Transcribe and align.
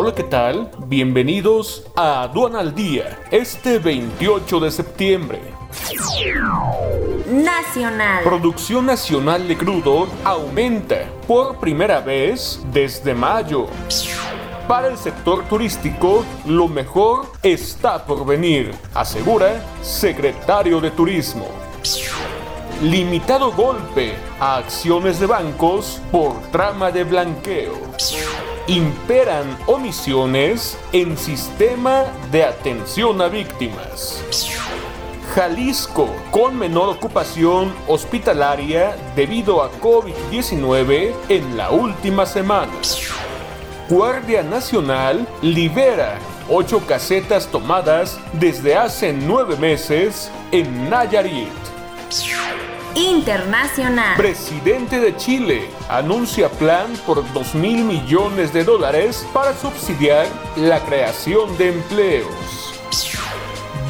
Hola, 0.00 0.14
¿qué 0.14 0.22
tal? 0.22 0.70
Bienvenidos 0.86 1.84
a 1.96 2.22
Aduana 2.22 2.60
al 2.60 2.72
Día, 2.72 3.18
este 3.32 3.80
28 3.80 4.60
de 4.60 4.70
septiembre. 4.70 5.40
Nacional. 7.26 8.22
Producción 8.22 8.86
nacional 8.86 9.48
de 9.48 9.56
crudo 9.56 10.06
aumenta 10.22 10.98
por 11.26 11.58
primera 11.58 11.98
vez 11.98 12.60
desde 12.72 13.12
mayo. 13.12 13.66
Para 14.68 14.86
el 14.86 14.96
sector 14.96 15.42
turístico, 15.48 16.24
lo 16.46 16.68
mejor 16.68 17.32
está 17.42 18.06
por 18.06 18.24
venir, 18.24 18.70
asegura 18.94 19.60
secretario 19.82 20.80
de 20.80 20.92
Turismo. 20.92 21.57
Limitado 22.82 23.50
golpe 23.50 24.14
a 24.38 24.58
acciones 24.58 25.18
de 25.18 25.26
bancos 25.26 26.00
por 26.12 26.40
trama 26.52 26.92
de 26.92 27.02
blanqueo 27.02 27.74
imperan 28.68 29.58
omisiones 29.66 30.78
en 30.92 31.16
sistema 31.18 32.04
de 32.30 32.44
atención 32.44 33.20
a 33.20 33.26
víctimas. 33.26 34.22
Jalisco 35.34 36.08
con 36.30 36.56
menor 36.56 36.90
ocupación 36.90 37.74
hospitalaria 37.88 38.94
debido 39.16 39.60
a 39.60 39.72
COVID-19 39.80 41.14
en 41.30 41.56
la 41.56 41.70
última 41.70 42.26
semana. 42.26 42.72
Guardia 43.88 44.44
Nacional 44.44 45.26
libera 45.42 46.18
ocho 46.48 46.86
casetas 46.86 47.48
tomadas 47.48 48.20
desde 48.34 48.76
hace 48.76 49.12
nueve 49.12 49.56
meses 49.56 50.30
en 50.52 50.88
Nayarit. 50.88 51.48
Internacional. 52.94 54.16
Presidente 54.16 55.00
de 55.00 55.16
Chile 55.16 55.68
anuncia 55.88 56.48
plan 56.48 56.92
por 57.06 57.24
2 57.32 57.54
mil 57.54 57.84
millones 57.84 58.52
de 58.52 58.64
dólares 58.64 59.26
para 59.32 59.54
subsidiar 59.54 60.26
la 60.56 60.80
creación 60.80 61.56
de 61.58 61.70
empleos. 61.70 62.74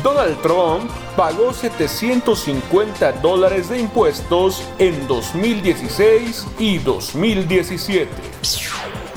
Donald 0.03 0.41
Trump 0.43 0.91
pagó 1.17 1.53
750 1.53 3.13
dólares 3.13 3.69
de 3.69 3.81
impuestos 3.81 4.63
en 4.79 5.07
2016 5.07 6.47
y 6.59 6.79
2017. 6.79 8.09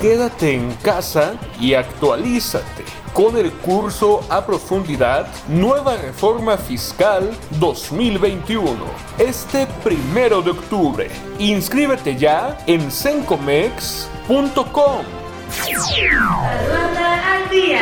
Quédate 0.01 0.55
en 0.55 0.73
casa 0.77 1.35
y 1.59 1.75
actualízate 1.75 2.83
con 3.13 3.37
el 3.37 3.51
curso 3.51 4.21
a 4.31 4.43
profundidad 4.43 5.27
Nueva 5.47 5.95
Reforma 5.95 6.57
Fiscal 6.57 7.29
2021. 7.59 8.73
Este 9.19 9.67
primero 9.83 10.41
de 10.41 10.49
octubre. 10.49 11.07
Inscríbete 11.37 12.15
ya 12.15 12.57
en 12.65 12.89
sencomex.com. 12.89 15.05
al 16.65 17.49
día. 17.51 17.81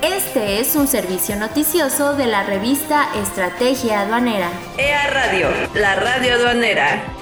Este 0.00 0.60
es 0.60 0.74
un 0.74 0.88
servicio 0.88 1.36
noticioso 1.36 2.14
de 2.14 2.28
la 2.28 2.44
revista 2.44 3.10
Estrategia 3.14 4.00
Aduanera. 4.00 4.48
EA 4.78 5.10
Radio, 5.10 5.48
la 5.74 5.96
radio 5.96 6.32
aduanera. 6.32 7.17